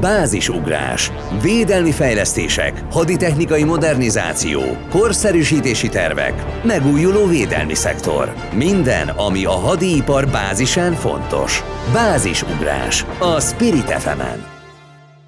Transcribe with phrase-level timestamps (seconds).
[0.00, 1.10] Bázisugrás,
[1.42, 8.34] védelmi fejlesztések, haditechnikai modernizáció, korszerűsítési tervek, megújuló védelmi szektor.
[8.54, 11.62] Minden, ami a hadipar bázisán fontos.
[11.92, 14.58] Bázisugrás a Spirit fm -en.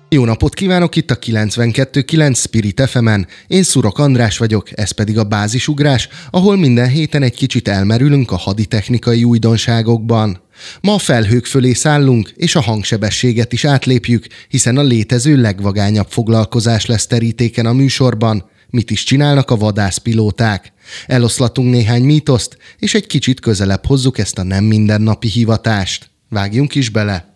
[0.08, 3.26] Jó napot kívánok itt a 92.9 Spirit fm -en.
[3.46, 8.36] Én Szurok András vagyok, ez pedig a Bázisugrás, ahol minden héten egy kicsit elmerülünk a
[8.36, 10.40] haditechnikai újdonságokban.
[10.80, 16.86] Ma a felhők fölé szállunk, és a hangsebességet is átlépjük, hiszen a létező legvagányabb foglalkozás
[16.86, 18.50] lesz terítéken a műsorban.
[18.70, 20.72] Mit is csinálnak a vadászpilóták?
[21.06, 26.10] Eloszlatunk néhány mítoszt, és egy kicsit közelebb hozzuk ezt a nem mindennapi hivatást.
[26.28, 27.32] Vágjunk is bele!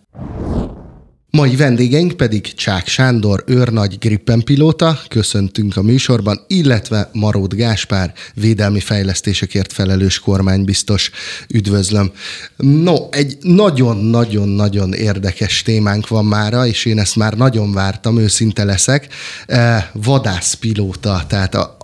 [1.36, 8.80] Mai vendégeink pedig Csák Sándor, őrnagy Grippen pilóta, köszöntünk a műsorban, illetve Marót Gáspár, védelmi
[8.80, 11.10] fejlesztésekért felelős kormánybiztos.
[11.48, 12.12] Üdvözlöm.
[12.56, 19.08] No, egy nagyon-nagyon-nagyon érdekes témánk van mára, és én ezt már nagyon vártam, őszinte leszek.
[19.46, 21.75] Eh, vadászpilóta, tehát a,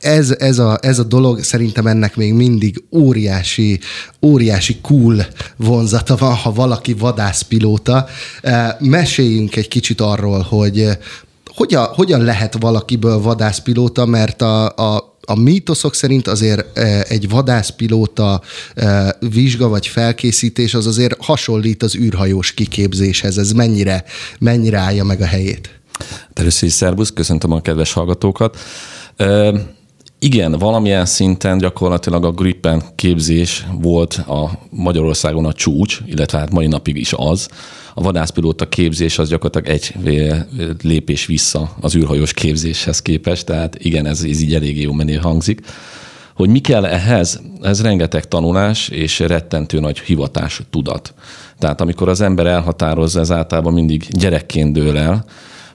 [0.00, 3.80] ez, ez, a, ez a dolog szerintem ennek még mindig óriási,
[4.22, 8.06] óriási cool vonzata van, ha valaki vadászpilóta.
[8.42, 10.88] E, meséljünk egy kicsit arról, hogy
[11.54, 18.40] hogyan, hogyan lehet valakiből vadászpilóta, mert a, a a mítoszok szerint azért e, egy vadászpilóta
[19.18, 23.38] vizsga vagy felkészítés az azért hasonlít az űrhajós kiképzéshez.
[23.38, 24.04] Ez mennyire,
[24.38, 25.80] mennyire állja meg a helyét?
[26.32, 28.58] Először is szervusz, köszöntöm a kedves hallgatókat.
[30.22, 36.66] Igen, valamilyen szinten gyakorlatilag a Gripen képzés volt a Magyarországon a csúcs, illetve hát mai
[36.66, 37.48] napig is az.
[37.94, 39.94] A vadászpilóta képzés az gyakorlatilag egy
[40.82, 45.60] lépés vissza az űrhajós képzéshez képest, tehát igen, ez, ez így eléggé jó menő hangzik.
[46.34, 47.40] Hogy mi kell ehhez?
[47.62, 51.14] Ez rengeteg tanulás és rettentő nagy hivatás tudat.
[51.58, 55.24] Tehát amikor az ember elhatározza, ez általában mindig gyerekként dől el,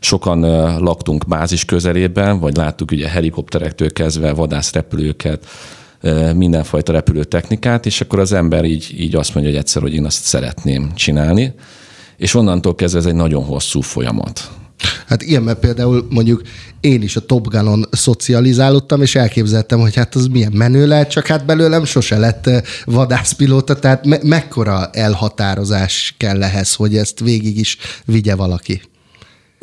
[0.06, 0.40] Sokan
[0.80, 5.46] laktunk bázis közelében, vagy láttuk ugye helikopterektől kezdve vadászrepülőket,
[6.36, 10.24] mindenfajta repülőtechnikát, és akkor az ember így, így azt mondja, hogy egyszer, hogy én azt
[10.24, 11.54] szeretném csinálni,
[12.18, 14.50] és onnantól kezdve ez egy nagyon hosszú folyamat.
[15.08, 16.42] Hát ilyen, mert például mondjuk
[16.80, 21.28] én is a Top Gun-on szocializálódtam, és elképzeltem, hogy hát az milyen menő lehet, csak
[21.28, 22.50] hát belőlem sose lett
[22.86, 28.82] vadászpilóta, tehát me- mekkora elhatározás kell ehhez, hogy ezt végig is vigye valaki?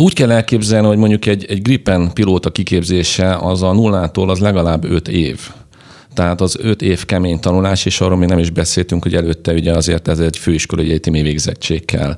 [0.03, 4.85] Úgy kell elképzelni, hogy mondjuk egy, egy Gripen pilóta kiképzése az a nullától az legalább
[4.85, 5.41] öt év.
[6.15, 9.73] Tehát az öt év kemény tanulás, és arról még nem is beszéltünk, hogy előtte ugye
[9.73, 12.17] azért ez egy főiskolai egyetemi végzettség kell.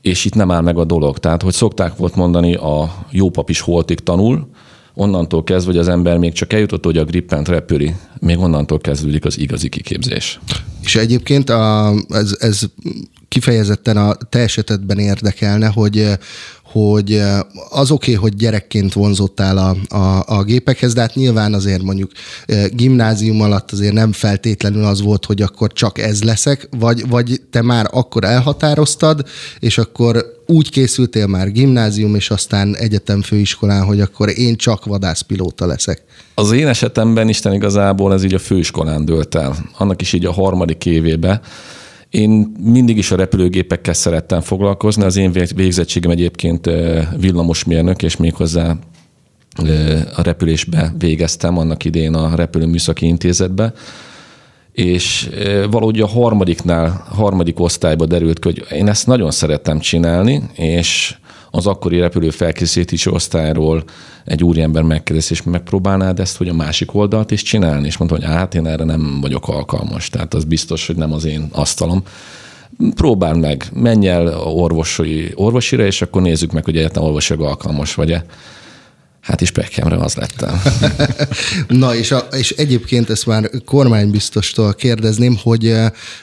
[0.00, 1.18] És itt nem áll meg a dolog.
[1.18, 4.48] Tehát, hogy szokták volt mondani, a jó pap is holtig tanul,
[4.94, 9.24] onnantól kezdve, hogy az ember még csak eljutott, hogy a grippent repüli, még onnantól kezdődik
[9.24, 10.40] az igazi kiképzés.
[10.82, 12.60] És egyébként a, ez, ez
[13.32, 16.08] kifejezetten a te esetedben érdekelne, hogy
[16.72, 17.22] hogy
[17.70, 22.10] az oké, okay, hogy gyerekként vonzottál a, a, a gépekhez, de hát nyilván azért mondjuk
[22.70, 27.62] gimnázium alatt azért nem feltétlenül az volt, hogy akkor csak ez leszek, vagy, vagy te
[27.62, 29.24] már akkor elhatároztad,
[29.58, 35.66] és akkor úgy készültél már gimnázium, és aztán egyetem főiskolán, hogy akkor én csak vadászpilóta
[35.66, 36.02] leszek.
[36.34, 39.56] Az én esetemben Isten igazából ez így a főiskolán dőlt el.
[39.78, 41.40] Annak is így a harmadik évébe,
[42.12, 45.02] én mindig is a repülőgépekkel szerettem foglalkozni.
[45.04, 46.70] Az én végzettségem egyébként
[47.16, 48.76] villamosmérnök, és méghozzá
[50.16, 53.72] a repülésbe végeztem annak idén a Repülő Műszaki Intézetbe,
[54.72, 55.30] és
[55.70, 61.16] valahogy a harmadiknál, harmadik osztályba derült hogy én ezt nagyon szerettem csinálni, és
[61.50, 63.84] az akkori repülő felkészítési osztályról
[64.24, 68.26] egy úriember megkérdezi, és megpróbálnád ezt, hogy a másik oldalt is csinálni, és mondta, hogy
[68.26, 72.02] hát én erre nem vagyok alkalmas, tehát az biztos, hogy nem az én asztalom.
[72.94, 78.24] Próbáld meg, menj el orvosi, orvosira, és akkor nézzük meg, hogy egyáltalán orvosilag alkalmas vagy-e.
[79.22, 80.62] Hát is Beckhamre az lettem.
[81.80, 85.66] Na, és, a, és egyébként ezt már kormánybiztostól kérdezném, hogy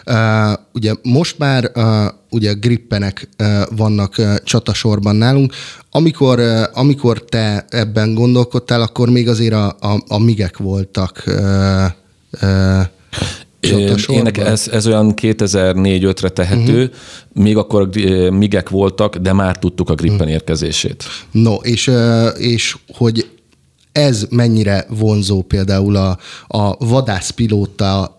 [0.06, 5.54] uh, ugye most már uh, ugye grippenek uh, vannak uh, csatasorban nálunk.
[5.92, 11.86] Amikor, uh, amikor te ebben gondolkodtál, akkor még azért a, a, a migek voltak uh,
[12.42, 12.86] uh,
[14.08, 17.44] Ének ez, ez olyan 2004-5-re tehető, uh-huh.
[17.44, 17.90] még akkor
[18.32, 20.32] migek voltak, de már tudtuk a grippen uh-huh.
[20.32, 21.04] érkezését.
[21.32, 21.92] No, és,
[22.38, 23.30] és hogy
[23.92, 26.18] ez mennyire vonzó például a,
[26.48, 28.16] a vadászpilóta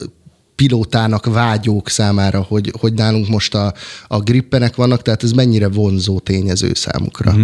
[0.60, 3.74] pilótának vágyók számára, hogy, hogy nálunk most a,
[4.06, 7.34] a grippenek vannak, tehát ez mennyire vonzó tényező számukra?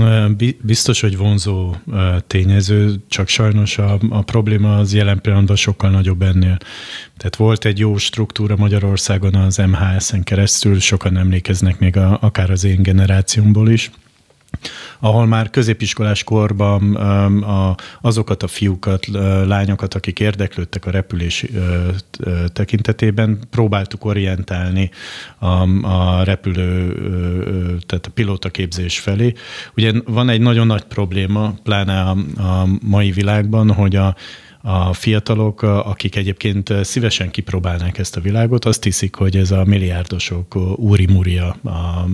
[0.60, 1.74] Biztos, hogy vonzó
[2.26, 6.58] tényező, csak sajnos a, a probléma az jelen pillanatban sokkal nagyobb ennél.
[7.16, 12.64] Tehát volt egy jó struktúra Magyarországon az MHS-en keresztül, sokan emlékeznek még a, akár az
[12.64, 13.90] én generációmból is,
[15.00, 16.96] ahol már középiskolás korban
[18.00, 19.06] azokat a fiúkat,
[19.46, 21.44] lányokat, akik érdeklődtek a repülés
[22.52, 24.90] tekintetében, próbáltuk orientálni
[25.82, 26.94] a, repülő,
[27.86, 29.32] tehát a pilótaképzés felé.
[29.76, 32.16] Ugye van egy nagyon nagy probléma, pláne a
[32.82, 34.14] mai világban, hogy a
[34.68, 40.56] a fiatalok, akik egyébként szívesen kipróbálnák ezt a világot, azt hiszik, hogy ez a milliárdosok
[40.76, 41.68] úri muria, a,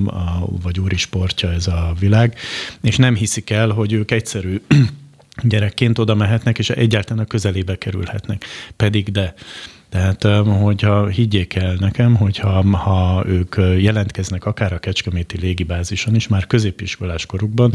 [0.06, 2.38] a, vagy úri sportja ez a világ,
[2.82, 4.62] és nem hiszik el, hogy ők egyszerű
[5.42, 8.44] gyerekként oda mehetnek, és egyáltalán a közelébe kerülhetnek.
[8.76, 9.34] Pedig de.
[9.92, 16.46] Tehát, hogyha higgyék el nekem, hogyha ha ők jelentkeznek akár a Kecskeméti légibázison is, már
[16.46, 17.72] középiskolás korukban,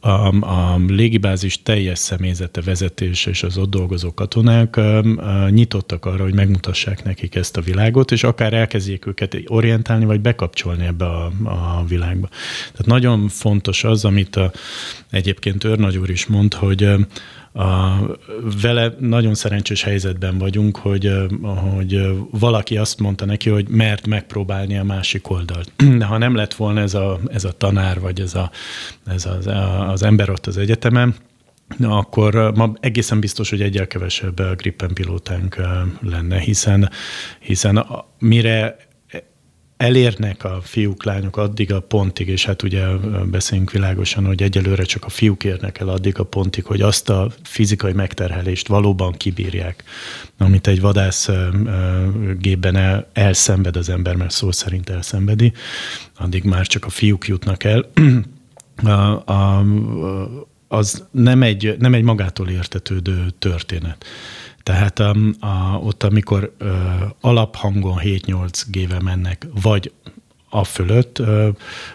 [0.00, 0.08] a,
[0.46, 4.80] a légibázis teljes személyzete, vezetés és az ott dolgozó katonák
[5.50, 10.84] nyitottak arra, hogy megmutassák nekik ezt a világot, és akár elkezdjék őket orientálni, vagy bekapcsolni
[10.84, 12.28] ebbe a, a világba.
[12.72, 14.52] Tehát nagyon fontos az, amit a,
[15.10, 16.88] egyébként Őrnagy úr is mond, hogy
[17.58, 17.98] a,
[18.62, 21.12] vele nagyon szerencsés helyzetben vagyunk, hogy,
[21.74, 22.00] hogy
[22.30, 25.72] valaki azt mondta neki, hogy mert megpróbálni a másik oldalt.
[25.98, 28.50] De ha nem lett volna ez a, ez a tanár, vagy ez, a,
[29.06, 29.48] ez az,
[29.88, 31.14] az ember ott az egyetemen,
[31.76, 35.56] Na, akkor ma egészen biztos, hogy egyel kevesebb Gripen pilótánk
[36.00, 36.90] lenne, hiszen,
[37.40, 37.86] hiszen
[38.18, 38.76] mire
[39.78, 42.86] elérnek a fiúk, lányok addig a pontig, és hát ugye
[43.30, 47.30] beszéljünk világosan, hogy egyelőre csak a fiúk érnek el addig a pontig, hogy azt a
[47.42, 49.84] fizikai megterhelést valóban kibírják,
[50.38, 51.28] amit egy vadász
[52.38, 55.52] gépben el, elszenved az ember, mert szó szerint elszenvedi,
[56.16, 57.90] addig már csak a fiúk jutnak el.
[58.82, 59.64] A, a,
[60.68, 64.04] az nem egy, nem egy magától értetődő történet.
[64.68, 66.70] Tehát um, a, ott, amikor uh,
[67.20, 69.92] alaphangon 7-8 géve mennek, vagy
[70.50, 71.22] a fölött,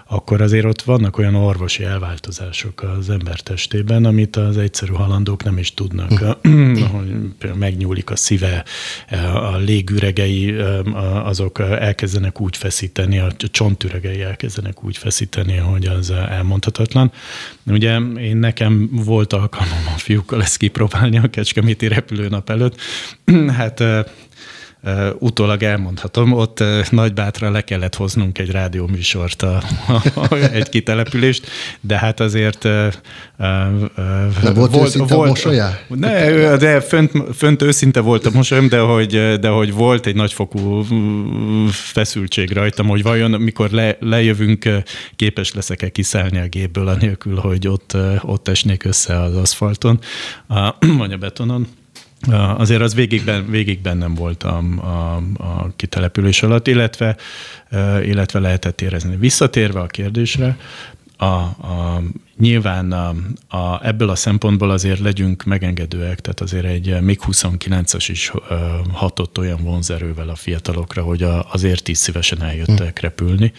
[0.07, 5.57] akkor azért ott vannak olyan orvosi elváltozások az ember testében, amit az egyszerű halandók nem
[5.57, 6.37] is tudnak.
[6.41, 6.73] Hm.
[6.95, 8.63] hogy például megnyúlik a szíve,
[9.33, 10.55] a légüregei
[11.23, 17.11] azok elkezdenek úgy feszíteni, a csontüregei elkezdenek úgy feszíteni, hogy az elmondhatatlan.
[17.65, 22.75] Ugye én nekem volt alkalmam a fiúkkal ezt kipróbálni a Kecskeméti repülőnap előtt.
[23.57, 23.83] hát
[25.19, 29.63] utólag elmondhatom, ott nagybátra le kellett hoznunk egy rádióműsort, a,
[30.15, 31.47] a, egy kitelepülést,
[31.81, 32.61] de hát azért...
[32.61, 32.91] De
[34.53, 35.79] volt, volt, volt a mosolyá?
[35.87, 40.85] Ne, de fönt, fönt őszinte volt a mosolyom, de hogy, de hogy volt egy nagyfokú
[41.71, 44.69] feszültség rajtam, hogy vajon mikor le, lejövünk,
[45.15, 49.99] képes leszek-e kiszállni a gépből, anélkül, hogy ott, ott esnék össze az aszfalton,
[50.97, 51.67] vagy a betonon.
[52.31, 54.57] Azért az végig, ben, végig bennem volt a,
[55.37, 57.15] a, kitelepülés alatt, illetve,
[58.03, 59.15] illetve lehetett érezni.
[59.15, 60.57] Visszatérve a kérdésre,
[61.17, 62.01] a, a,
[62.37, 63.13] nyilván a,
[63.57, 68.55] a, ebből a szempontból azért legyünk megengedőek, tehát azért egy MiG-29-as is ö,
[68.91, 73.05] hatott olyan vonzerővel a fiatalokra, hogy a, azért is szívesen eljöttek hm.
[73.05, 73.51] repülni,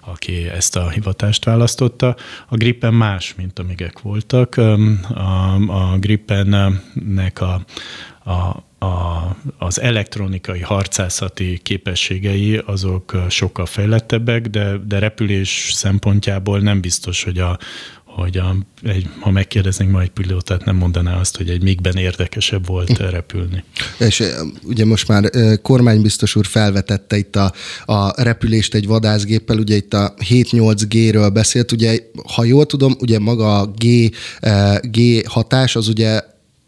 [0.00, 2.16] aki ezt a hivatást választotta.
[2.48, 4.56] A Gripen más, mint amigek voltak.
[4.56, 7.64] A, a Gripennek a,
[8.24, 17.24] a, a, az elektronikai harcászati képességei azok sokkal fejlettebbek, de, de repülés szempontjából nem biztos,
[17.24, 17.58] hogy a,
[18.14, 22.66] hogy a, egy, ha megkérdeznénk ma egy pilótát, nem mondaná azt, hogy egy mégben érdekesebb
[22.66, 23.64] volt repülni.
[23.98, 24.22] És
[24.62, 25.30] ugye most már
[25.62, 27.52] kormánybiztos úr felvetette itt a,
[27.84, 31.98] a repülést egy vadászgéppel, ugye itt a 7-8G-ről beszélt, ugye
[32.34, 34.14] ha jól tudom, ugye maga a G,
[34.80, 36.20] G hatás az ugye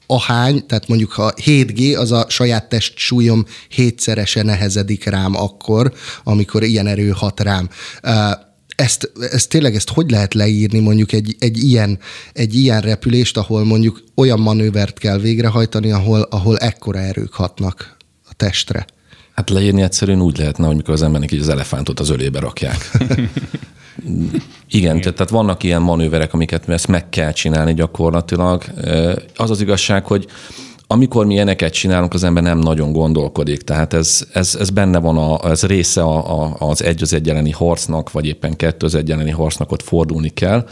[0.06, 5.92] ahány, tehát mondjuk ha 7G, az a saját test súlyom hétszerese nehezedik rám akkor,
[6.24, 7.68] amikor ilyen erő hat rám.
[8.76, 11.98] Ezt, ezt tényleg ezt hogy lehet leírni mondjuk egy, egy, ilyen,
[12.32, 18.34] egy ilyen repülést, ahol mondjuk olyan manővert kell végrehajtani, ahol, ahol ekkora erők hatnak a
[18.36, 18.86] testre?
[19.34, 22.90] Hát leírni egyszerűen úgy lehetne, hogy mikor az embernek így az elefántot az ölébe rakják.
[24.68, 28.64] Igen, tehát vannak ilyen manőverek, amiket ezt meg kell csinálni gyakorlatilag.
[29.36, 30.26] Az az igazság, hogy
[30.86, 33.62] amikor mi ilyeneket csinálunk, az ember nem nagyon gondolkodik.
[33.62, 37.52] Tehát ez, ez, ez benne van, a, ez része a, a, az egy az egy
[37.52, 40.66] harcnak, vagy éppen kettő az egy harcnak, ott fordulni kell.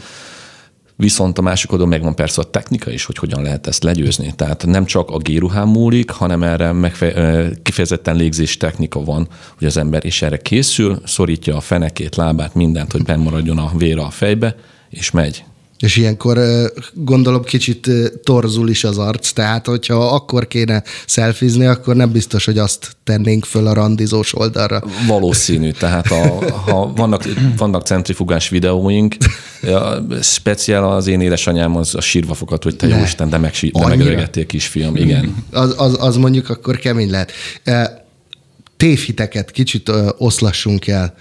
[0.95, 4.33] Viszont a másik oldalon megvan persze a technika is, hogy hogyan lehet ezt legyőzni.
[4.35, 9.77] Tehát nem csak a géruhán múlik, hanem erre megfe- kifejezetten légzés technika van, hogy az
[9.77, 14.55] ember is erre készül, szorítja a fenekét, lábát, mindent, hogy maradjon a vér a fejbe,
[14.89, 15.43] és megy.
[15.83, 16.39] És ilyenkor
[16.93, 17.89] gondolom kicsit
[18.23, 23.45] torzul is az arc, tehát hogyha akkor kéne szelfizni, akkor nem biztos, hogy azt tennénk
[23.45, 24.83] föl a randizós oldalra.
[25.07, 27.23] Valószínű, tehát a, ha vannak,
[27.57, 29.15] vannak centrifugás videóink,
[30.21, 33.87] speciál az én édesanyám az a sírva fogad, hogy te jó Isten, de, meg, de
[33.87, 35.45] megöregettél kisfiam, igen.
[35.51, 37.31] Az, az, az mondjuk akkor kemény lehet.
[38.77, 41.15] Tévhiteket kicsit oszlassunk el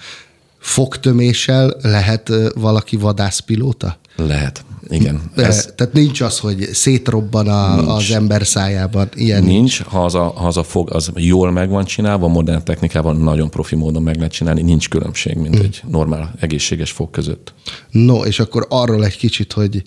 [0.62, 3.98] fogtöméssel lehet valaki vadászpilóta?
[4.16, 5.20] Lehet, igen.
[5.36, 5.72] Ez...
[5.76, 7.88] Tehát nincs az, hogy szétrobban a, nincs.
[7.88, 9.08] az ember szájában.
[9.14, 12.64] Ilyen nincs, ha az, a, ha az a fog az jól meg van csinálva, modern
[12.64, 15.64] technikával nagyon profi módon meg lehet csinálni, nincs különbség, mint hmm.
[15.64, 17.54] egy normál, egészséges fog között.
[17.90, 19.82] No, és akkor arról egy kicsit, hogy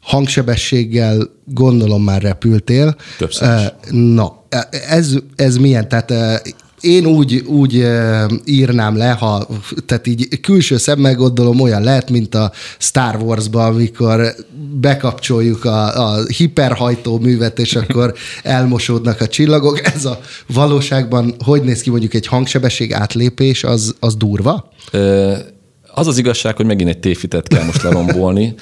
[0.00, 2.96] hangsebességgel gondolom már repültél.
[3.18, 3.90] Többször is.
[3.90, 4.44] Na,
[4.88, 5.88] ez, ez milyen?
[5.88, 6.12] Tehát
[6.80, 7.86] én úgy, úgy
[8.44, 9.46] írnám le, ha,
[9.86, 14.34] tehát így külső szemmel gondolom olyan lehet, mint a Star Wars-ban, amikor
[14.80, 19.86] bekapcsoljuk a, a hiperhajtó művet, és akkor elmosódnak a csillagok.
[19.94, 24.68] Ez a valóságban hogy néz ki mondjuk egy hangsebesség átlépés, az, az durva?
[25.94, 28.54] Az az igazság, hogy megint egy tévhitet kell most lerombolni.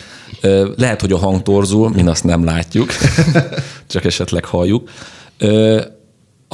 [0.76, 2.90] Lehet, hogy a hang torzul, mi azt nem látjuk,
[3.92, 4.88] csak esetleg halljuk.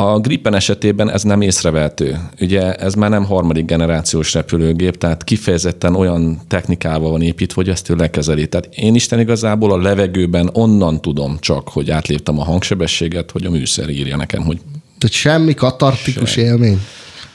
[0.00, 2.18] A Gripen esetében ez nem észrevehető.
[2.40, 7.90] Ugye ez már nem harmadik generációs repülőgép, tehát kifejezetten olyan technikával van építve, hogy ezt
[7.90, 8.48] ő lekezeli.
[8.48, 13.50] Tehát én Isten igazából a levegőben onnan tudom csak, hogy átléptem a hangsebességet, hogy a
[13.50, 14.60] műszer írja nekem, hogy...
[14.98, 16.44] Tehát semmi katartikus sem.
[16.44, 16.80] élmény?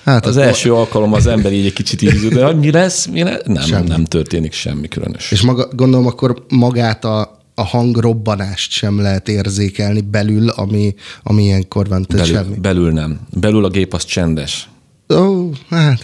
[0.03, 3.41] Hát az első alkalom az ember így egy kicsit így, de mi lesz, mi lesz?
[3.45, 3.87] Nem, semmi.
[3.87, 5.31] nem történik semmi különös.
[5.31, 11.87] És maga, gondolom akkor magát a a hangrobbanást sem lehet érzékelni belül, ami, ami ilyenkor
[11.87, 12.05] van.
[12.09, 12.55] Belül, semmi.
[12.57, 13.19] belül nem.
[13.33, 14.69] Belül a gép az csendes.
[15.09, 16.03] Ó, oh, hát.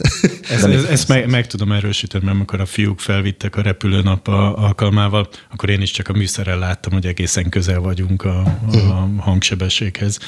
[0.49, 5.29] Ezt, ez, ezt meg, meg tudom erősíteni, mert amikor a fiúk felvittek a repülőnap alkalmával,
[5.51, 9.19] akkor én is csak a műszerrel láttam, hogy egészen közel vagyunk a, a uh-huh.
[9.19, 10.19] hangsebességhez.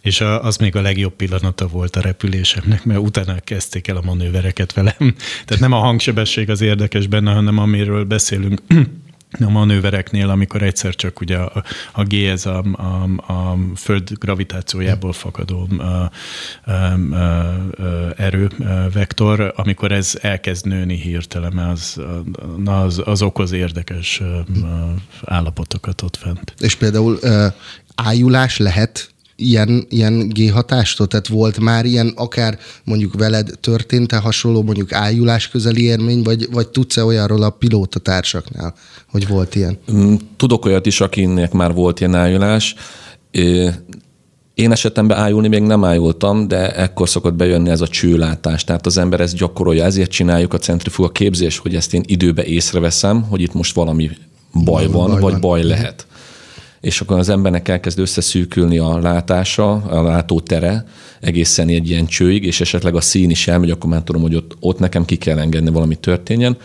[0.00, 4.02] És a, az még a legjobb pillanata volt a repülésemnek, mert utána kezdték el a
[4.04, 5.14] manővereket velem.
[5.44, 8.62] Tehát nem a hangsebesség az érdekes benne, hanem amiről beszélünk
[9.40, 11.62] a manővereknél, amikor egyszer csak ugye a,
[11.92, 16.10] a G, ez a, a, a föld gravitációjából fakadó a, a,
[16.70, 16.92] a,
[18.16, 18.50] erő
[18.92, 22.00] vektor, amikor ez elkezd nőni hirtelen, az,
[22.64, 24.22] az, az okoz érdekes
[25.24, 26.54] állapotokat ott fent.
[26.58, 27.18] És például
[27.94, 29.11] ájulás lehet
[29.42, 31.06] ilyen, ilyen G-hatástól?
[31.06, 36.68] Tehát volt már ilyen, akár mondjuk veled történt-e hasonló mondjuk ájulás közeli élmény, vagy, vagy
[36.68, 38.74] tudsz-e olyanról a pilóta társaknál,
[39.10, 39.78] hogy volt ilyen?
[39.92, 42.74] Mm, tudok olyat is, akinek már volt ilyen ájulás.
[44.54, 48.64] Én esetemben ájulni még nem ájultam, de ekkor szokott bejönni ez a csőlátás.
[48.64, 53.22] Tehát az ember ezt gyakorolja, ezért csináljuk a centrifuga képzés, hogy ezt én időbe észreveszem,
[53.22, 54.10] hogy itt most valami
[54.64, 55.40] baj van, baj vagy van.
[55.40, 56.06] baj lehet
[56.82, 60.84] és akkor az embernek elkezd összeszűkülni a látása, a látótere
[61.20, 64.56] egészen egy ilyen csőig, és esetleg a szín is elmegy, akkor már tudom, hogy ott,
[64.60, 66.56] ott nekem ki kell engedni, valami történjen.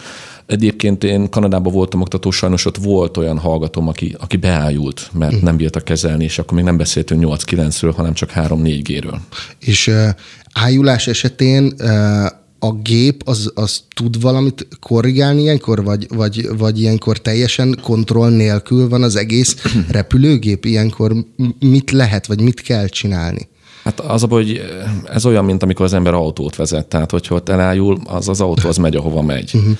[0.45, 5.41] Egyébként én Kanadában voltam oktató, sajnos ott volt olyan hallgatóm, aki, aki beájult, mert uh.
[5.41, 9.17] nem bírta kezelni, és akkor még nem beszéltünk 8-9-ről, hanem csak 3-4G-ről.
[9.59, 10.09] És uh,
[10.53, 12.25] ájulás esetén uh,
[12.59, 18.89] a gép az, az tud valamit korrigálni ilyenkor, vagy, vagy, vagy ilyenkor teljesen kontroll nélkül
[18.89, 19.55] van az egész
[19.89, 20.65] repülőgép?
[20.65, 21.15] Ilyenkor
[21.59, 23.47] mit lehet, vagy mit kell csinálni?
[23.83, 24.61] Hát az a hogy
[25.13, 26.85] ez olyan, mint amikor az ember autót vezet.
[26.85, 29.51] Tehát, hogyha ott elájul, az az autó az megy, ahova megy.
[29.53, 29.77] Uh-huh.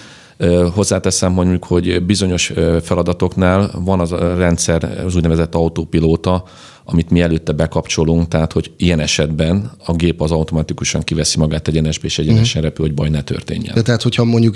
[0.74, 6.44] Hozzáteszem mondjuk, hogy bizonyos feladatoknál van az a rendszer, az úgynevezett autópilóta,
[6.84, 12.06] amit mi előtte bekapcsolunk, tehát hogy ilyen esetben a gép az automatikusan kiveszi magát egyenesbe,
[12.06, 12.64] és egyenesen uh-huh.
[12.64, 13.74] repül, hogy baj ne történjen.
[13.76, 14.56] De tehát, hogyha mondjuk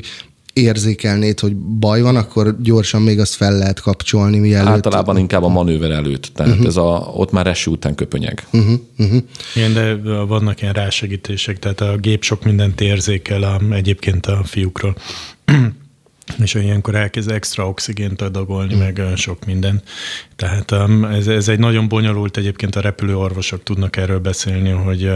[0.54, 4.68] érzékelnéd, hogy baj van, akkor gyorsan még azt fel lehet kapcsolni, mielőtt...
[4.68, 6.68] Általában inkább a manőver előtt, tehát uh-huh.
[6.68, 8.48] ez a, ott már eső után köpönyeg.
[8.52, 8.80] Uh-huh.
[8.98, 9.22] Uh-huh.
[9.56, 14.96] Igen, de vannak ilyen rásegítések, tehát a gép sok mindent érzékel a, egyébként a fiúkról
[16.42, 18.78] és ilyenkor elkezd extra oxigént adagolni, mm.
[18.78, 19.82] meg sok minden.
[20.36, 20.74] Tehát
[21.12, 25.12] ez, ez egy nagyon bonyolult, egyébként a repülőorvosok tudnak erről beszélni, hogy,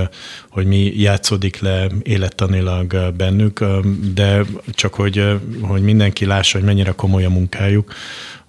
[0.50, 3.66] hogy mi játszódik le élettanilag bennük,
[4.14, 7.94] de csak hogy, hogy mindenki lássa, hogy mennyire komoly a munkájuk,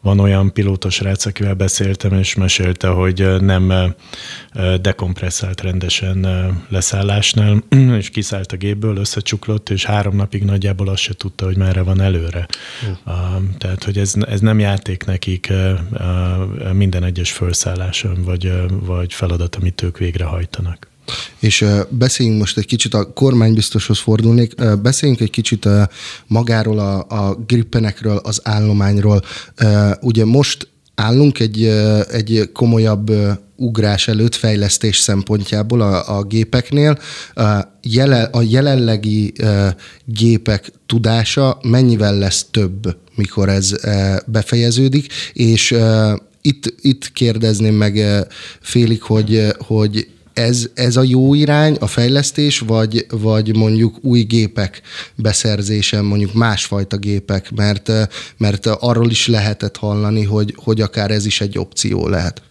[0.07, 3.95] van olyan pilótos rác, akivel beszéltem, és mesélte, hogy nem
[4.81, 6.27] dekompresszált rendesen
[6.69, 7.63] leszállásnál,
[7.99, 12.01] és kiszállt a gépből, összecsuklott, és három napig nagyjából azt se tudta, hogy merre van
[12.01, 12.47] előre.
[13.05, 13.15] Uh.
[13.59, 15.53] Tehát, hogy ez, ez nem játék nekik
[16.73, 20.89] minden egyes felszálláson, vagy, vagy feladat, amit ők végrehajtanak.
[21.39, 25.69] És beszéljünk most egy kicsit, a kormánybiztoshoz fordulnék, beszéljünk egy kicsit
[26.27, 29.23] magáról, a, a grippenekről, az állományról.
[30.01, 31.65] Ugye most állunk egy,
[32.11, 33.13] egy komolyabb
[33.57, 36.99] ugrás előtt fejlesztés szempontjából a, a gépeknél.
[37.35, 39.33] A, jelen, a jelenlegi
[40.05, 43.73] gépek tudása mennyivel lesz több, mikor ez
[44.27, 45.77] befejeződik, és
[46.41, 48.05] itt, itt kérdezném meg
[48.61, 54.83] félig, hogy, hogy ez, ez a jó irány, a fejlesztés, vagy, vagy mondjuk új gépek
[55.15, 57.93] beszerzése, mondjuk másfajta gépek, mert,
[58.37, 62.43] mert arról is lehetett hallani, hogy, hogy akár ez is egy opció lehet.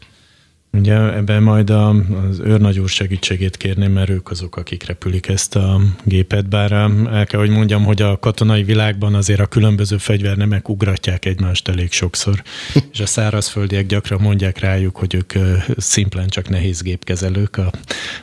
[0.78, 6.50] Ugye ebben majd az őrnagyúr segítségét kérném, mert ők azok, akik repülik ezt a gépet,
[6.50, 11.68] bár el kell, hogy mondjam, hogy a katonai világban azért a különböző fegyvernemek ugratják egymást
[11.68, 12.44] elég sokszor,
[12.92, 15.34] és a szárazföldiek gyakran mondják rájuk, hogy ők
[15.78, 17.72] szimplán csak nehéz gépkezelők a,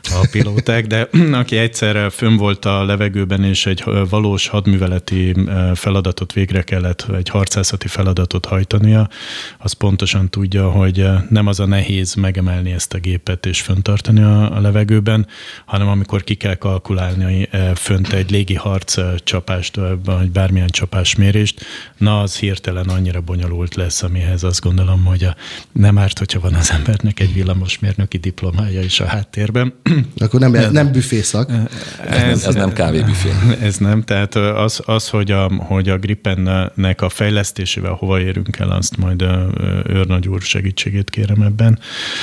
[0.03, 5.35] a pilóták, de aki egyszer fönn volt a levegőben, és egy valós hadműveleti
[5.75, 9.09] feladatot végre kellett, egy harcászati feladatot hajtania,
[9.59, 14.23] az pontosan tudja, hogy nem az a nehéz meg megemelni ezt a gépet és föntartani
[14.23, 15.27] a, a levegőben,
[15.65, 21.65] hanem amikor ki kell kalkulálni e, fönt egy légi harc e, csapást, vagy bármilyen csapásmérést,
[21.97, 25.37] na az hirtelen annyira bonyolult lesz, amihez azt gondolom, hogy a,
[25.73, 29.75] nem árt, hogyha van az embernek egy villamosmérnöki diplomája is a háttérben.
[30.17, 31.51] Akkor nem, nem büfészak.
[32.07, 33.31] Ez, ez nem kávébüfé.
[33.61, 38.71] Ez nem, tehát az, az hogy, a, hogy a Gripennek a fejlesztésével hova érünk el,
[38.71, 39.23] azt majd
[39.89, 41.79] őrnagy úr segítségét kérem ebben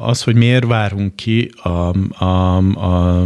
[0.00, 1.68] az, hogy miért várunk ki a,
[2.24, 3.22] a, a,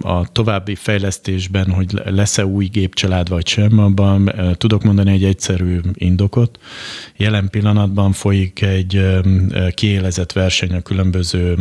[0.00, 6.58] a további fejlesztésben, hogy lesz-e új gépcsalád vagy sem, abban tudok mondani egy egyszerű indokot.
[7.16, 9.20] Jelen pillanatban folyik egy
[9.74, 11.56] kiélezett verseny a különböző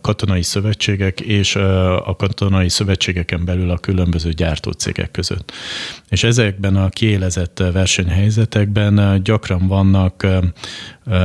[0.00, 1.56] katonai szövetségek és
[2.04, 5.52] a katonai szövetségeken belül a különböző gyártócégek között.
[6.08, 10.26] És ezekben a kiélezett versenyhelyzetekben gyakran vannak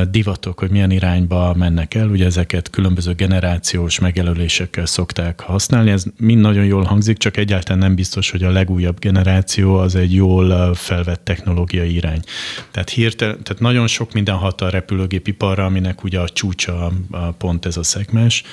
[0.09, 2.09] divatok, hogy milyen irányba mennek el.
[2.09, 5.91] Ugye ezeket különböző generációs megjelölésekkel szokták használni.
[5.91, 10.13] Ez mind nagyon jól hangzik, csak egyáltalán nem biztos, hogy a legújabb generáció az egy
[10.13, 12.19] jól felvett technológiai irány.
[12.71, 17.65] Tehát, hirtelen, tehát nagyon sok minden hat a repülőgépiparra, aminek ugye a csúcsa a pont
[17.65, 18.43] ez a szegmens,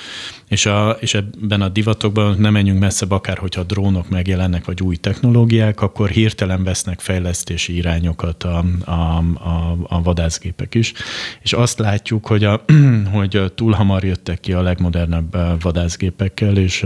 [0.47, 4.95] és, a, és ebben a divatokban nem menjünk messze, akár hogyha drónok megjelennek, vagy új
[4.95, 10.93] technológiák, akkor hirtelen vesznek fejlesztési irányokat a, a, a, a vadászgépek is.
[11.41, 12.63] És azt látjuk, hogy, a,
[13.13, 13.22] hogy
[13.55, 16.85] túl hamar jöttek ki a legmodernebb vadászgépekkel, és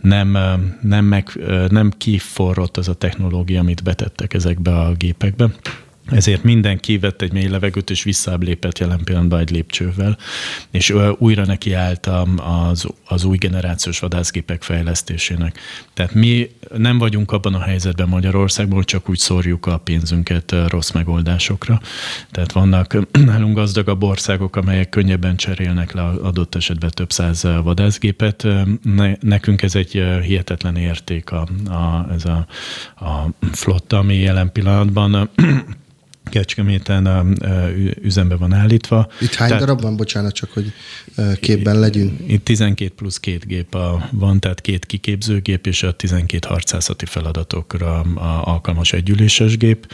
[0.00, 0.38] nem,
[0.80, 1.28] nem, meg,
[1.68, 5.48] nem kiforrott az a technológia, amit betettek ezekbe a gépekbe.
[6.10, 10.18] Ezért mindenki vett egy mély levegőt, és visszább lépett jelen pillanatban egy lépcsővel,
[10.70, 15.58] és újra nekiálltam az, az új generációs vadászgépek fejlesztésének.
[15.94, 20.90] Tehát mi nem vagyunk abban a helyzetben Magyarországban, hogy csak úgy szórjuk a pénzünket rossz
[20.90, 21.80] megoldásokra.
[22.30, 28.46] Tehát vannak nálunk gazdagabb országok, amelyek könnyebben cserélnek le adott esetben több száz vadászgépet.
[29.20, 32.46] nekünk ez egy hihetetlen érték, a, a, ez a,
[33.04, 35.30] a flotta, ami jelen pillanatban
[36.30, 37.36] Kecskeméten
[38.02, 39.08] üzembe van állítva.
[39.20, 39.96] Itt hány tehát, darab van?
[39.96, 40.72] Bocsánat, csak hogy
[41.40, 42.20] képben legyünk.
[42.26, 48.00] Itt 12 plusz két gép a, van, tehát két kiképzőgép és a 12 harcászati feladatokra
[48.00, 49.86] a, alkalmas együléses gép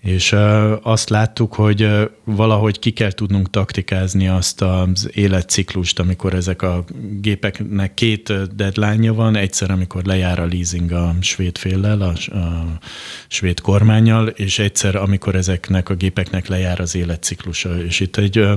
[0.00, 0.36] és
[0.82, 1.88] azt láttuk, hogy
[2.24, 6.84] valahogy ki kell tudnunk taktikázni azt az életciklust, amikor ezek a
[7.20, 12.12] gépeknek két deadline van, egyszer, amikor lejár a leasing a svéd féllel, a,
[13.28, 17.82] svéd kormányjal, és egyszer, amikor ezeknek a gépeknek lejár az életciklusa.
[17.82, 18.48] És itt egy,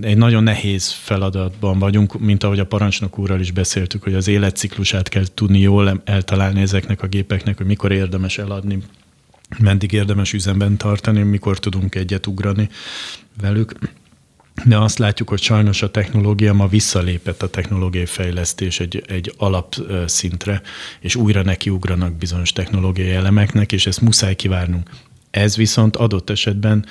[0.00, 5.08] egy nagyon nehéz feladatban vagyunk, mint ahogy a parancsnok úrral is beszéltük, hogy az életciklusát
[5.08, 8.78] kell tudni jól eltalálni ezeknek a gépeknek, hogy mikor érdemes eladni,
[9.58, 12.68] meddig érdemes üzemben tartani, mikor tudunk egyet ugrani
[13.40, 13.72] velük.
[14.64, 20.62] De azt látjuk, hogy sajnos a technológia ma visszalépett a technológiai fejlesztés egy, egy alapszintre,
[21.00, 24.90] és újra nekiugranak bizonyos technológiai elemeknek, és ezt muszáj kivárnunk.
[25.30, 26.86] Ez viszont adott esetben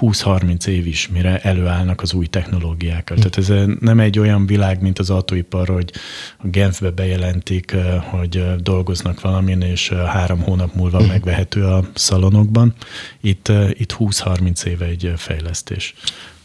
[0.00, 3.16] 20-30 év is, mire előállnak az új technológiákkal.
[3.16, 5.92] Tehát ez nem egy olyan világ, mint az autóipar, hogy
[6.38, 7.76] a Genfbe bejelentik,
[8.10, 11.06] hogy dolgoznak valamin, és három hónap múlva hm.
[11.06, 12.74] megvehető a szalonokban.
[13.20, 15.94] Itt, itt 20-30 éve egy fejlesztés.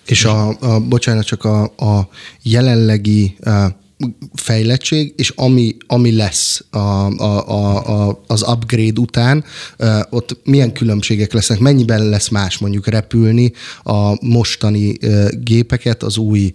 [0.05, 2.09] És a, a bocsánat, csak a, a
[2.41, 3.37] jelenlegi
[4.33, 9.43] fejlettség, és ami, ami lesz a, a, a, a, az upgrade után,
[10.09, 13.51] ott milyen különbségek lesznek, mennyiben lesz más mondjuk repülni
[13.83, 14.97] a mostani
[15.31, 16.51] gépeket az új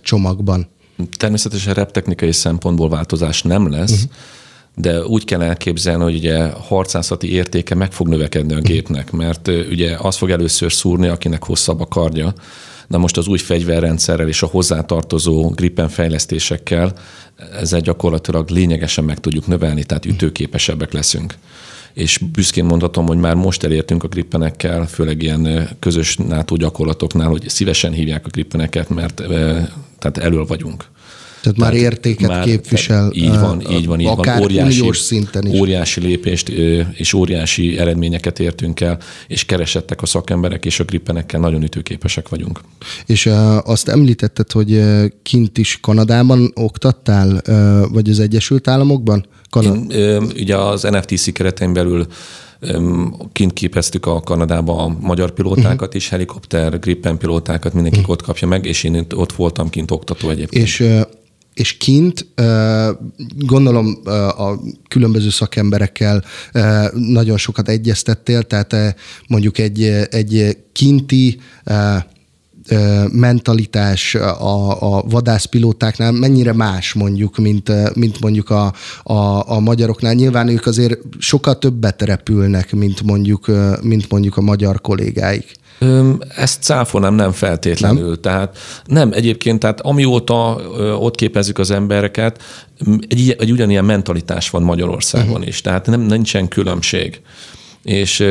[0.00, 0.66] csomagban?
[1.16, 4.10] Természetesen reptechnikai szempontból változás nem lesz, uh-huh.
[4.74, 9.96] de úgy kell elképzelni, hogy ugye harcászati értéke meg fog növekedni a gépnek, mert ugye
[9.98, 12.34] az fog először szúrni, akinek hosszabb a kardja,
[12.86, 16.92] Na most az új fegyverrendszerrel és a hozzátartozó Gripen fejlesztésekkel
[17.60, 21.34] ezzel gyakorlatilag lényegesen meg tudjuk növelni, tehát ütőképesebbek leszünk
[21.94, 27.48] és büszkén mondhatom, hogy már most elértünk a grippenekkel, főleg ilyen közös NATO gyakorlatoknál, hogy
[27.48, 29.22] szívesen hívják a grippeneket, mert
[29.98, 30.84] tehát elől vagyunk.
[31.44, 33.10] Tehát, már értéket már, képvisel.
[33.12, 34.42] Így van, így van, így akár van.
[34.42, 35.60] Óriási, szinten is.
[35.60, 36.48] óriási lépést
[36.92, 42.60] és óriási eredményeket értünk el, és keresettek a szakemberek, és a grippenekkel nagyon ütőképesek vagyunk.
[43.06, 43.30] És
[43.64, 44.82] azt említetted, hogy
[45.22, 47.42] kint is Kanadában oktattál,
[47.92, 49.26] vagy az Egyesült Államokban?
[49.50, 52.06] Kanad- Én, ugye az NFTC keretein belül
[53.32, 55.94] kint képeztük a Kanadába a magyar pilótákat uh-huh.
[55.94, 58.12] is, helikopter, Gripen pilótákat, mindenki uh-huh.
[58.14, 60.64] ott kapja meg, és én ott voltam kint oktató egyébként.
[60.64, 60.84] És
[61.54, 62.26] és kint
[63.38, 63.98] gondolom
[64.36, 66.24] a különböző szakemberekkel
[66.92, 68.96] nagyon sokat egyeztettél, tehát
[69.28, 71.38] mondjuk egy, egy kinti
[73.12, 80.14] mentalitás a, a vadászpilótáknál mennyire más mondjuk, mint, mint mondjuk a, a, a magyaroknál.
[80.14, 83.50] Nyilván ők azért sokkal többet repülnek, mint mondjuk,
[83.82, 85.54] mint mondjuk a magyar kollégáik.
[86.36, 88.06] Ezt cáfolnám nem feltétlenül.
[88.08, 88.20] Nem?
[88.20, 90.60] Tehát nem, egyébként, tehát amióta
[90.98, 92.42] ott képezzük az embereket,
[93.08, 95.46] egy, egy ugyanilyen mentalitás van Magyarországon uh-huh.
[95.46, 95.60] is.
[95.60, 97.20] Tehát nem nincsen különbség.
[97.82, 98.24] És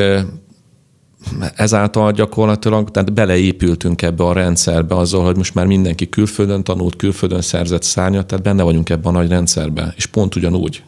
[1.55, 7.41] ezáltal gyakorlatilag tehát beleépültünk ebbe a rendszerbe azzal, hogy most már mindenki külföldön tanult, külföldön
[7.41, 10.83] szerzett szárnyat, tehát benne vagyunk ebben a nagy rendszerben, és pont ugyanúgy.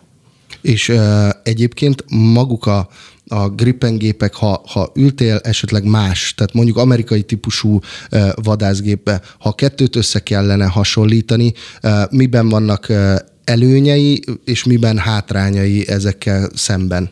[0.62, 2.88] És uh, egyébként maguk a,
[3.28, 7.80] a Gripen gépek, ha, ha ültél esetleg más, tehát mondjuk amerikai típusú
[8.12, 15.88] uh, vadászgépbe, ha kettőt össze kellene hasonlítani, uh, miben vannak uh, előnyei, és miben hátrányai
[15.88, 17.10] ezekkel szemben?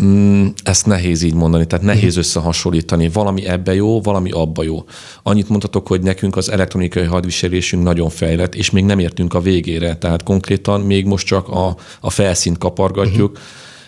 [0.00, 3.08] Mm, ezt nehéz így mondani, tehát nehéz összehasonlítani.
[3.08, 4.84] Valami ebbe jó, valami abba jó.
[5.22, 9.96] Annyit mondhatok, hogy nekünk az elektronikai hadviselésünk nagyon fejlett, és még nem értünk a végére.
[9.96, 13.44] Tehát konkrétan még most csak a, a felszínt kapargatjuk, uh-huh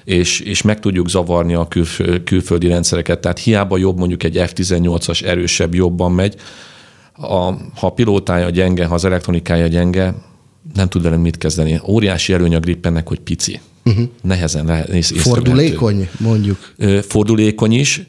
[0.06, 3.20] és, és meg tudjuk zavarni a külf- külföldi rendszereket.
[3.20, 6.34] Tehát hiába jobb mondjuk egy F-18-as erősebb, jobban megy,
[7.12, 7.34] a,
[7.74, 10.14] ha a pilótája gyenge, ha az elektronikája gyenge,
[10.74, 11.80] nem tud velünk mit kezdeni.
[11.86, 13.60] Óriási előny a grippennek, hogy pici.
[13.84, 14.08] Uh-huh.
[14.22, 15.06] Nehezen lehet.
[15.06, 16.72] Fordulékony, mondjuk.
[17.02, 18.06] Fordulékony is.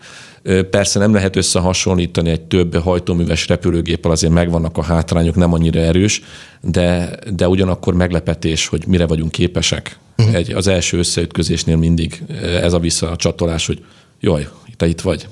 [0.69, 6.21] Persze nem lehet összehasonlítani egy több hajtóműves repülőgéppel, azért megvannak a hátrányok, nem annyira erős,
[6.61, 9.97] de, de ugyanakkor meglepetés, hogy mire vagyunk képesek.
[10.17, 10.35] Uh-huh.
[10.35, 12.23] Egy, az első összeütközésnél mindig
[12.61, 13.83] ez a visszacsatolás, hogy
[14.19, 14.47] jaj,
[14.77, 15.27] te itt vagy.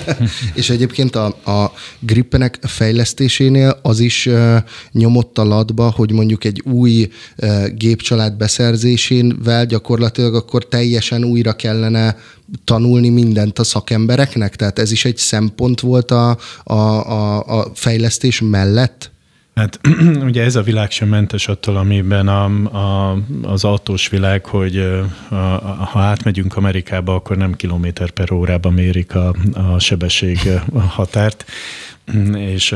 [0.54, 4.56] és egyébként a, a grippenek fejlesztésénél az is uh,
[4.92, 12.16] nyomott a latba, hogy mondjuk egy új uh, gépcsalád beszerzésével gyakorlatilag akkor teljesen újra kellene
[12.64, 14.56] tanulni mindent a szakembereknek?
[14.56, 19.10] Tehát ez is egy szempont volt a, a, a, a fejlesztés mellett?
[19.60, 19.80] Hát
[20.28, 22.44] ugye ez a világ sem mentes attól, amiben a,
[22.76, 24.78] a, az autós világ, hogy
[25.30, 30.38] a, a, ha átmegyünk Amerikába, akkor nem kilométer per órába mérik a, a sebesség
[30.88, 31.44] határt,
[32.34, 32.74] és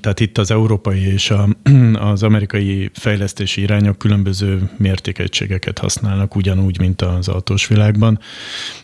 [0.00, 1.48] tehát itt az európai és a,
[2.10, 8.18] az amerikai fejlesztési irányok különböző mértékegységeket használnak, ugyanúgy, mint az autós világban,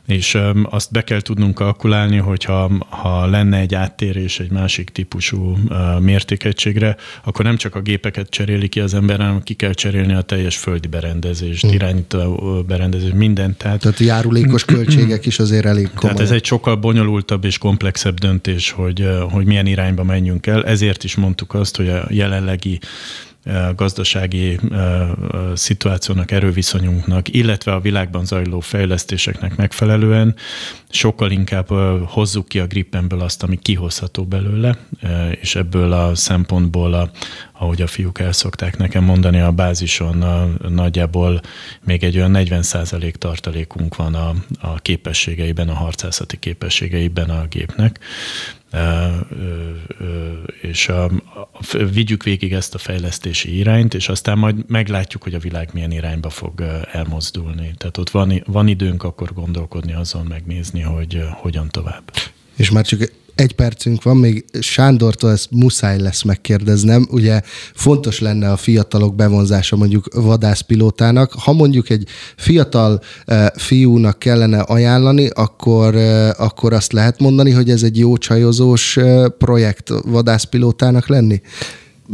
[0.07, 5.57] és azt be kell tudnunk kalkulálni, hogyha ha lenne egy áttérés egy másik típusú
[6.01, 10.23] mértékegységre, akkor nem csak a gépeket cseréli ki az ember, hanem ki kell cserélni a
[10.23, 11.73] teljes földi berendezést, hmm.
[11.73, 13.57] irányító berendezést, mindent.
[13.57, 16.01] Tehát, tehát járulékos költségek is azért elég komoly.
[16.01, 20.65] Tehát ez egy sokkal bonyolultabb és komplexebb döntés, hogy, hogy milyen irányba menjünk el.
[20.65, 22.79] Ezért is mondtuk azt, hogy a jelenlegi
[23.77, 24.59] gazdasági
[25.55, 30.35] szituációnak, erőviszonyunknak, illetve a világban zajló fejlesztéseknek megfelelően
[30.89, 31.69] sokkal inkább
[32.07, 34.79] hozzuk ki a grippenből azt, ami kihozható belőle,
[35.41, 37.11] és ebből a szempontból, a,
[37.53, 41.41] ahogy a fiúk el szokták nekem mondani, a bázison a, nagyjából
[41.85, 48.01] még egy olyan 40% tartalékunk van a, a képességeiben, a harcászati képességeiben a gépnek
[50.61, 51.49] és a, a,
[51.93, 56.31] vigyük végig ezt a fejlesztési irányt, és aztán majd meglátjuk, hogy a világ milyen irányba
[56.31, 57.75] fog elmozdulni.
[57.77, 62.13] Tehát ott van, van időnk akkor gondolkodni azon, megnézni, hogy hogyan tovább.
[62.57, 67.07] És már csak egy percünk van, még Sándortól ezt muszáj lesz megkérdeznem.
[67.11, 67.41] Ugye
[67.75, 71.33] fontos lenne a fiatalok bevonzása mondjuk vadászpilótának.
[71.33, 77.71] Ha mondjuk egy fiatal uh, fiúnak kellene ajánlani, akkor, uh, akkor azt lehet mondani, hogy
[77.71, 81.41] ez egy jó csajozós uh, projekt vadászpilótának lenni?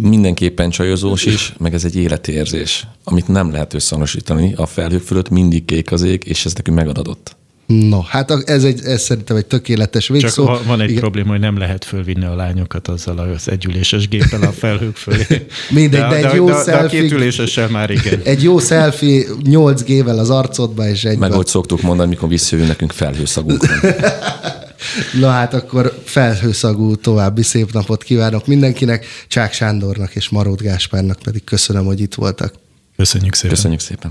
[0.01, 4.55] mindenképpen csajozós is, meg ez egy életérzés, amit nem lehet összehasonlítani.
[4.57, 7.37] A felhők fölött mindig kék az ég, és ez nekünk megadatott.
[7.67, 10.47] No, hát ez, egy, ez szerintem egy tökéletes végszó.
[10.47, 11.01] Csak van egy Igen.
[11.01, 15.27] probléma, hogy nem lehet fölvinni a lányokat azzal az együléses géppel a felhők fölé.
[15.71, 18.21] Mindegy, de, de, egy jó de, selfie, de a sem már igen.
[18.33, 21.19] Egy jó selfie 8G-vel az arcodba és egy.
[21.19, 23.67] Meg hogy szoktuk mondani, mikor visszajövünk nekünk felhőszagunk.
[25.21, 31.45] Na hát akkor felhőszagú további szép napot kívánok mindenkinek, Csák Sándornak és Marót Gáspárnak pedig
[31.45, 32.55] köszönöm, hogy itt voltak.
[32.97, 33.51] Köszönjük szépen.
[33.51, 34.11] Köszönjük szépen.